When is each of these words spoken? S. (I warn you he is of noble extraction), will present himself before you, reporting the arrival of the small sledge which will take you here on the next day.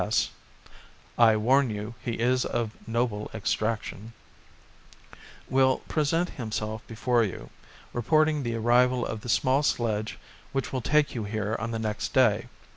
S. 0.03 0.31
(I 1.15 1.37
warn 1.37 1.69
you 1.69 1.93
he 2.03 2.13
is 2.13 2.43
of 2.43 2.71
noble 2.87 3.29
extraction), 3.35 4.13
will 5.47 5.77
present 5.87 6.27
himself 6.31 6.81
before 6.87 7.23
you, 7.23 7.51
reporting 7.93 8.41
the 8.41 8.55
arrival 8.55 9.05
of 9.05 9.21
the 9.21 9.29
small 9.29 9.61
sledge 9.61 10.17
which 10.53 10.73
will 10.73 10.81
take 10.81 11.13
you 11.13 11.25
here 11.25 11.55
on 11.59 11.69
the 11.69 11.77
next 11.77 12.15
day. 12.15 12.47